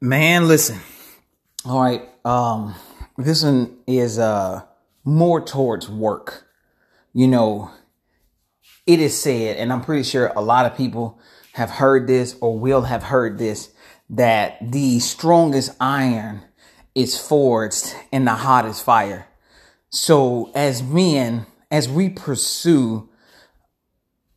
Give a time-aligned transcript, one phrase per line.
[0.00, 0.78] Man, listen.
[1.64, 2.02] All right.
[2.22, 2.74] Um,
[3.16, 4.62] this one is uh
[5.04, 6.46] more towards work.
[7.14, 7.70] You know,
[8.86, 11.18] it is said, and I'm pretty sure a lot of people
[11.54, 13.70] have heard this or will have heard this,
[14.10, 16.42] that the strongest iron
[16.94, 19.26] is forged in the hottest fire.
[19.88, 23.08] So as men, as we pursue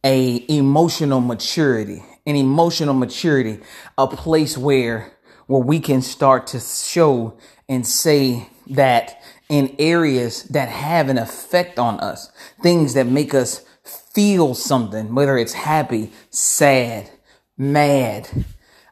[0.05, 3.59] a emotional maturity, an emotional maturity,
[3.97, 5.11] a place where
[5.49, 7.35] where we can start to show
[7.67, 9.19] and say that
[9.49, 13.65] in areas that have an effect on us, things that make us
[14.13, 17.09] feel something, whether it's happy, sad,
[17.57, 18.29] mad,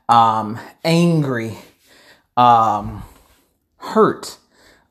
[0.10, 1.56] um, angry,
[2.36, 3.04] um,
[3.78, 4.40] hurt,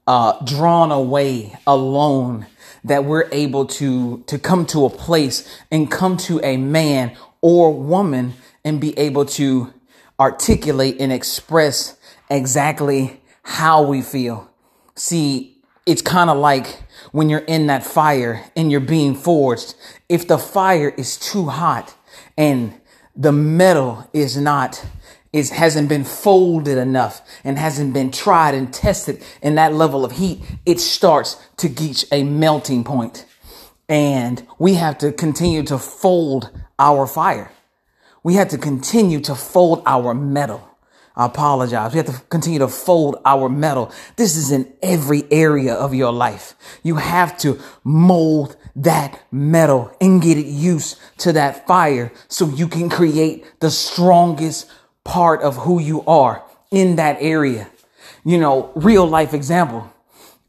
[0.06, 2.46] uh, drawn away, alone,
[2.84, 7.74] that we're able to, to come to a place and come to a man or
[7.74, 9.72] woman and be able to
[10.18, 11.96] articulate and express
[12.30, 14.50] exactly how we feel.
[14.94, 19.74] See, it's kind of like when you're in that fire and you're being forged.
[20.08, 21.94] If the fire is too hot
[22.36, 22.74] and
[23.14, 24.84] the metal is not
[25.32, 30.12] is hasn't been folded enough and hasn't been tried and tested in that level of
[30.12, 33.26] heat, it starts to reach a melting point.
[33.88, 37.52] And we have to continue to fold our fire.
[38.26, 40.68] We have to continue to fold our metal.
[41.14, 41.92] I apologize.
[41.92, 43.92] We have to continue to fold our metal.
[44.16, 46.56] This is in every area of your life.
[46.82, 52.66] You have to mold that metal and get it used to that fire so you
[52.66, 54.68] can create the strongest
[55.04, 57.70] part of who you are in that area.
[58.24, 59.88] You know, real life example.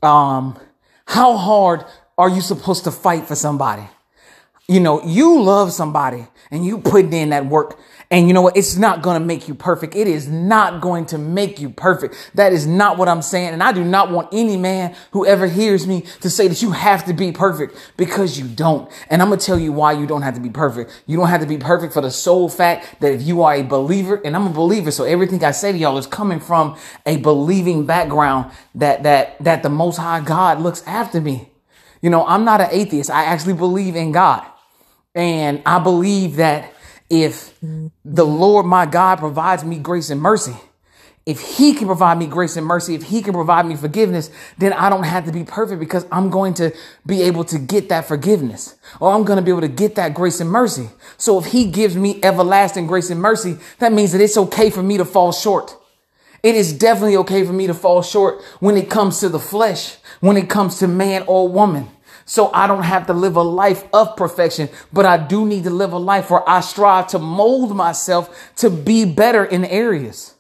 [0.02, 0.59] Um,
[1.06, 1.86] how hard
[2.17, 3.88] are you supposed to fight for somebody?
[4.70, 7.80] You know, you love somebody and you putting in that work.
[8.12, 8.58] And you know what?
[8.58, 9.96] It's not going to make you perfect.
[9.96, 12.32] It is not going to make you perfect.
[12.36, 13.54] That is not what I'm saying.
[13.54, 16.72] And I do not want any man who ever hears me to say that you
[16.72, 18.91] have to be perfect because you don't.
[19.09, 21.03] And I'm going to tell you why you don't have to be perfect.
[21.06, 23.64] You don't have to be perfect for the sole fact that if you are a
[23.64, 27.16] believer, and I'm a believer, so everything I say to y'all is coming from a
[27.18, 31.52] believing background that, that, that the most high God looks after me.
[32.02, 33.09] You know, I'm not an atheist.
[33.09, 34.46] I actually believe in God.
[35.17, 36.72] And I believe that
[37.09, 37.57] if
[38.05, 40.55] the Lord my God provides me grace and mercy,
[41.25, 44.29] if he can provide me grace and mercy, if he can provide me forgiveness,
[44.59, 46.72] then I don't have to be perfect because I'm going to
[47.03, 50.13] be able to get that forgiveness or I'm going to be able to get that
[50.13, 50.88] grace and mercy.
[51.17, 54.84] So if he gives me everlasting grace and mercy, that means that it's okay for
[54.84, 55.75] me to fall short.
[56.44, 59.97] It is definitely okay for me to fall short when it comes to the flesh,
[60.19, 61.89] when it comes to man or woman.
[62.30, 65.70] So I don't have to live a life of perfection, but I do need to
[65.70, 70.36] live a life where I strive to mold myself to be better in areas.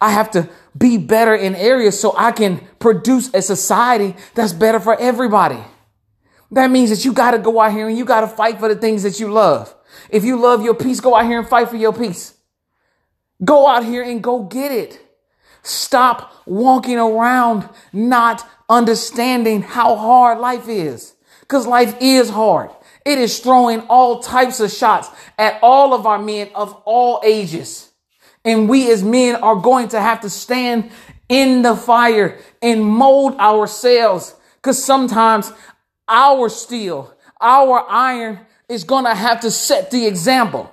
[0.00, 4.78] I have to be better in areas so I can produce a society that's better
[4.78, 5.58] for everybody.
[6.52, 8.72] That means that you got to go out here and you got to fight for
[8.72, 9.74] the things that you love.
[10.10, 12.34] If you love your peace, go out here and fight for your peace.
[13.44, 15.00] Go out here and go get it.
[15.64, 21.14] Stop walking around not understanding how hard life is.
[21.48, 22.70] Cause life is hard.
[23.04, 25.08] It is throwing all types of shots
[25.38, 27.90] at all of our men of all ages.
[28.44, 30.90] And we as men are going to have to stand
[31.28, 34.34] in the fire and mold ourselves.
[34.60, 35.52] Cause sometimes
[36.06, 40.70] our steel, our iron is going to have to set the example.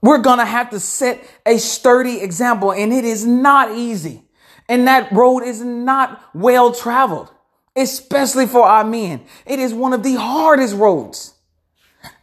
[0.00, 4.22] We're going to have to set a sturdy example and it is not easy.
[4.68, 7.30] And that road is not well traveled,
[7.74, 9.22] especially for our men.
[9.46, 11.34] It is one of the hardest roads.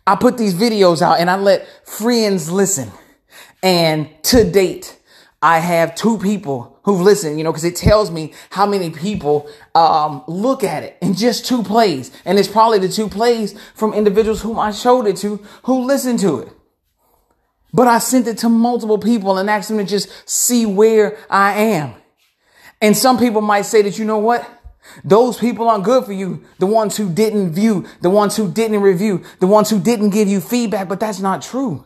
[0.08, 2.92] I put these videos out and I let friends listen.
[3.64, 5.00] And to date,
[5.42, 9.50] I have two people who've listened, you know, because it tells me how many people
[9.74, 12.12] um, look at it in just two plays.
[12.26, 16.20] And it's probably the two plays from individuals whom I showed it to who listened
[16.20, 16.50] to it.
[17.74, 21.54] But I sent it to multiple people and asked them to just see where I
[21.54, 21.96] am.
[22.86, 24.48] And some people might say that, you know what?
[25.04, 26.44] Those people aren't good for you.
[26.60, 30.28] The ones who didn't view, the ones who didn't review, the ones who didn't give
[30.28, 31.84] you feedback, but that's not true.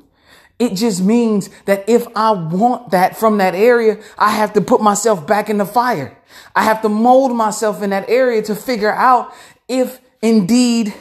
[0.59, 4.81] It just means that if I want that from that area, I have to put
[4.81, 6.17] myself back in the fire.
[6.53, 9.33] I have to mold myself in that area to figure out
[9.69, 10.93] if indeed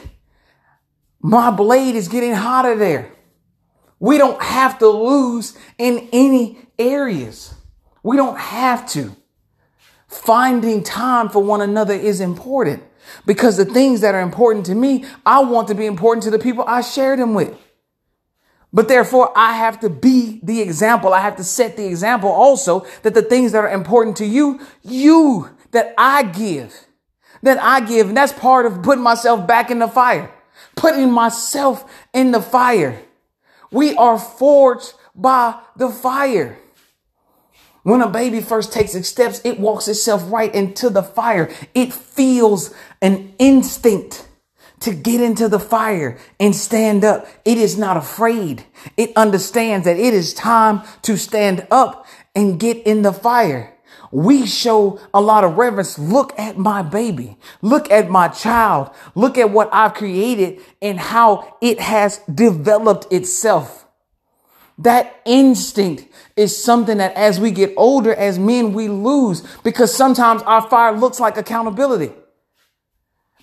[1.19, 3.11] my blade is getting hotter there.
[3.99, 7.53] We don't have to lose in any areas.
[8.01, 9.13] We don't have to.
[10.09, 12.81] Finding time for one another is important
[13.27, 16.39] because the things that are important to me, I want to be important to the
[16.39, 17.55] people I share them with.
[18.73, 21.13] But therefore, I have to be the example.
[21.13, 24.59] I have to set the example also that the things that are important to you,
[24.81, 26.75] you, that I give,
[27.43, 28.07] that I give.
[28.07, 30.31] And that's part of putting myself back in the fire,
[30.75, 32.99] putting myself in the fire.
[33.71, 36.57] We are forged by the fire.
[37.83, 41.49] When a baby first takes its steps, it walks itself right into the fire.
[41.73, 44.27] It feels an instinct
[44.81, 47.27] to get into the fire and stand up.
[47.45, 48.65] It is not afraid.
[48.97, 52.05] It understands that it is time to stand up
[52.35, 53.75] and get in the fire.
[54.11, 55.99] We show a lot of reverence.
[55.99, 57.37] Look at my baby.
[57.61, 58.89] Look at my child.
[59.15, 63.85] Look at what I've created and how it has developed itself.
[64.79, 70.41] That instinct is something that as we get older as men, we lose because sometimes
[70.43, 72.13] our fire looks like accountability.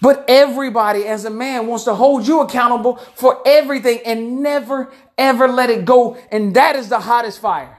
[0.01, 5.49] But everybody as a man wants to hold you accountable for everything and never ever
[5.49, 6.17] let it go.
[6.31, 7.79] And that is the hottest fire.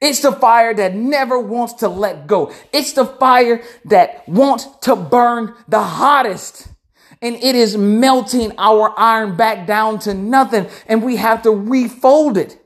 [0.00, 2.52] It's the fire that never wants to let go.
[2.72, 6.68] It's the fire that wants to burn the hottest.
[7.20, 10.68] And it is melting our iron back down to nothing.
[10.86, 12.58] And we have to refold it.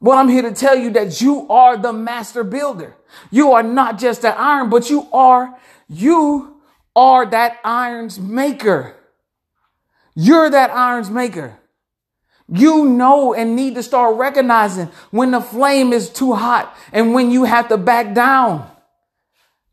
[0.00, 2.96] Well, I'm here to tell you that you are the master builder.
[3.30, 5.58] You are not just the iron, but you are,
[5.88, 6.60] you
[6.94, 8.94] are that iron's maker.
[10.14, 11.58] You're that iron's maker.
[12.48, 17.30] You know and need to start recognizing when the flame is too hot and when
[17.30, 18.70] you have to back down.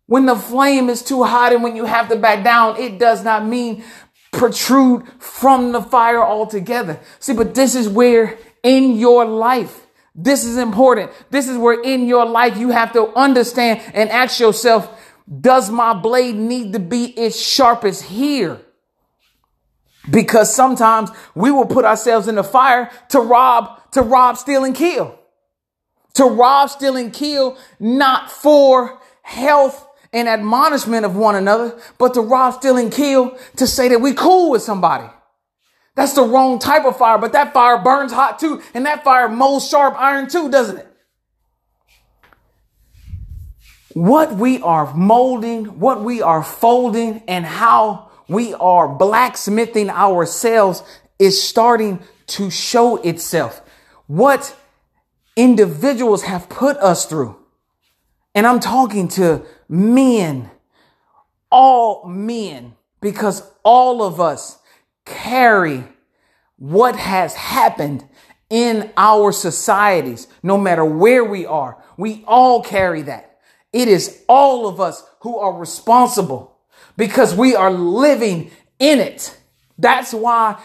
[0.08, 3.24] When the flame is too hot and when you have to back down, it does
[3.24, 3.84] not mean
[4.32, 7.00] protrude from the fire altogether.
[7.20, 9.85] See, but this is where in your life,
[10.16, 11.12] this is important.
[11.30, 14.90] This is where in your life you have to understand and ask yourself,
[15.42, 18.62] does my blade need to be its sharpest here?
[20.10, 24.76] Because sometimes we will put ourselves in the fire to rob, to rob, steal, and
[24.76, 25.20] kill.
[26.14, 32.22] To rob, steal, and kill, not for health and admonishment of one another, but to
[32.22, 35.10] rob, steal, and kill to say that we cool with somebody.
[35.96, 39.30] That's the wrong type of fire, but that fire burns hot too, and that fire
[39.30, 40.96] molds sharp iron too, doesn't it?
[43.96, 50.84] what we are molding, what we are folding, and how we are blacksmithing ourselves
[51.18, 53.62] is starting to show itself.
[54.08, 54.54] What
[55.38, 57.38] individuals have put us through.
[58.36, 60.52] And I'm talking to men,
[61.50, 64.60] all men, because all of us
[65.06, 65.84] carry
[66.58, 68.04] what has happened
[68.50, 71.84] in our societies, no matter where we are.
[71.98, 73.40] We all carry that.
[73.74, 76.58] It is all of us who are responsible
[76.98, 79.38] because we are living in it.
[79.78, 80.62] That's why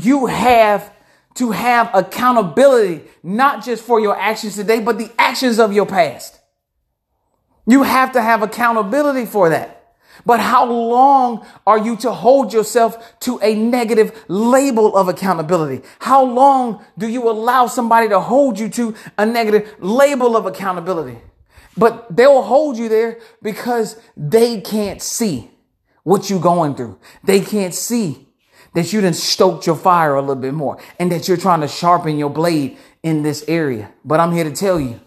[0.00, 0.92] you have
[1.34, 6.40] to have accountability, not just for your actions today, but the actions of your past.
[7.66, 9.81] You have to have accountability for that.
[10.26, 15.82] But how long are you to hold yourself to a negative label of accountability?
[16.00, 21.18] How long do you allow somebody to hold you to a negative label of accountability?
[21.76, 25.50] But they'll hold you there because they can't see
[26.02, 26.98] what you're going through.
[27.24, 28.28] They can't see
[28.74, 31.68] that you done stoked your fire a little bit more and that you're trying to
[31.68, 33.92] sharpen your blade in this area.
[34.04, 35.00] But I'm here to tell you,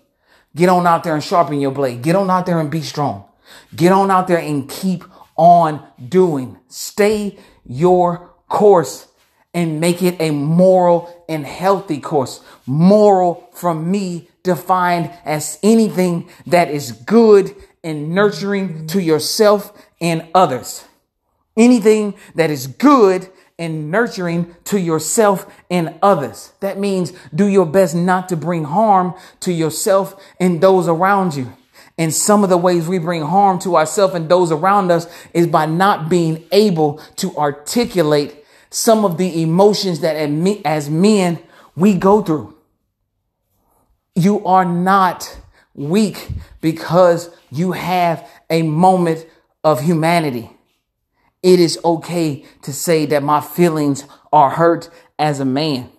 [0.56, 2.02] get on out there and sharpen your blade.
[2.02, 3.26] Get on out there and be strong.
[3.75, 5.04] Get on out there and keep
[5.35, 6.57] on doing.
[6.68, 9.07] Stay your course
[9.54, 12.42] and make it a moral and healthy course.
[12.66, 19.71] Moral from me defined as anything that is good and nurturing to yourself
[20.02, 20.85] and others.
[21.57, 26.52] Anything that is good and nurturing to yourself and others.
[26.59, 31.54] That means do your best not to bring harm to yourself and those around you.
[31.97, 35.47] And some of the ways we bring harm to ourselves and those around us is
[35.47, 40.16] by not being able to articulate some of the emotions that
[40.66, 41.40] as men
[41.75, 42.56] we go through.
[44.14, 45.40] You are not
[45.73, 46.30] weak
[46.61, 49.25] because you have a moment
[49.64, 50.49] of humanity.
[51.42, 55.90] It is okay to say that my feelings are hurt as a man.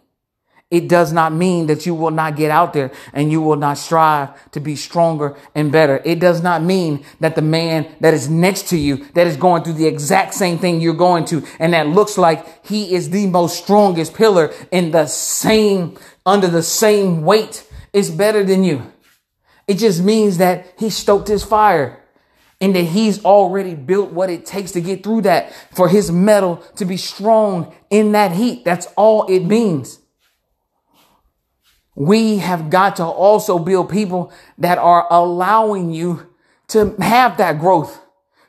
[0.69, 3.79] It does not mean that you will not get out there and you will not
[3.79, 6.03] strive to be stronger and better.
[6.05, 9.63] It does not mean that the man that is next to you, that is going
[9.63, 13.29] through the exact same thing you're going to, and that looks like he is the
[13.29, 18.93] most strongest pillar in the same, under the same weight is better than you.
[19.69, 22.03] It just means that he stoked his fire
[22.61, 26.57] and that he's already built what it takes to get through that for his metal
[26.75, 28.65] to be strong in that heat.
[28.65, 30.01] That's all it means.
[31.97, 36.29] We have got to also build people that are allowing you
[36.69, 38.01] to have that growth.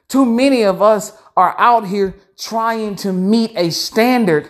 [0.10, 4.50] Too many of us are out here trying to meet a standard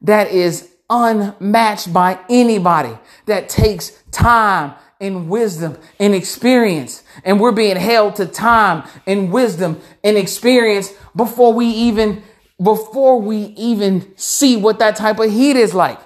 [0.00, 7.02] that is unmatched by anybody that takes time and wisdom and experience.
[7.24, 12.22] And we're being held to time and wisdom and experience before we even,
[12.62, 15.98] before we even see what that type of heat is like.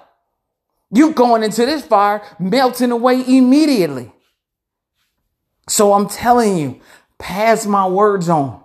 [0.91, 4.13] You going into this fire, melting away immediately.
[5.69, 6.81] So I'm telling you,
[7.19, 8.63] pass my words on.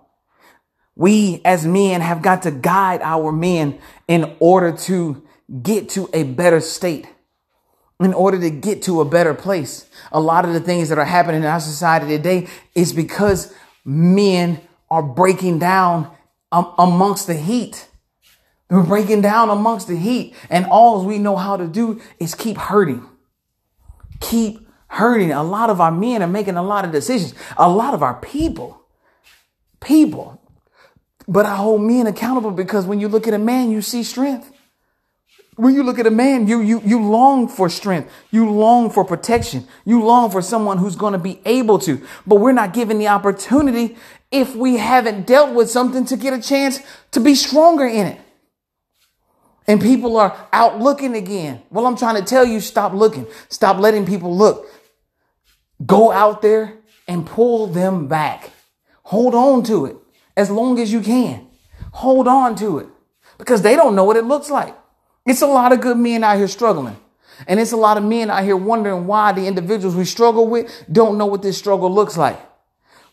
[0.95, 5.23] We as men have got to guide our men in order to
[5.63, 7.07] get to a better state,
[7.99, 9.89] in order to get to a better place.
[10.11, 14.61] A lot of the things that are happening in our society today is because men
[14.89, 16.11] are breaking down
[16.51, 17.87] um, amongst the heat.
[18.71, 20.33] We're breaking down amongst the heat.
[20.49, 23.05] And all we know how to do is keep hurting.
[24.21, 25.33] Keep hurting.
[25.33, 27.33] A lot of our men are making a lot of decisions.
[27.57, 28.81] A lot of our people,
[29.81, 30.41] people.
[31.27, 34.49] But I hold men accountable because when you look at a man, you see strength.
[35.57, 38.09] When you look at a man, you, you, you long for strength.
[38.31, 39.67] You long for protection.
[39.83, 42.01] You long for someone who's going to be able to.
[42.25, 43.97] But we're not given the opportunity
[44.31, 46.79] if we haven't dealt with something to get a chance
[47.11, 48.21] to be stronger in it.
[49.67, 51.61] And people are out looking again.
[51.69, 53.27] Well, I'm trying to tell you, stop looking.
[53.49, 54.67] Stop letting people look.
[55.85, 56.77] Go out there
[57.07, 58.51] and pull them back.
[59.03, 59.97] Hold on to it
[60.35, 61.47] as long as you can.
[61.93, 62.87] Hold on to it
[63.37, 64.75] because they don't know what it looks like.
[65.25, 66.97] It's a lot of good men out here struggling.
[67.47, 70.71] And it's a lot of men out here wondering why the individuals we struggle with
[70.91, 72.39] don't know what this struggle looks like.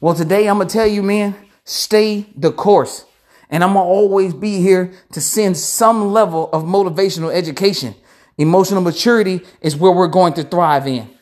[0.01, 3.05] Well, today I'm going to tell you, man, stay the course.
[3.51, 7.95] And I'm to always be here to send some level of motivational education.
[8.37, 11.18] Emotional maturity is where we're going to thrive in.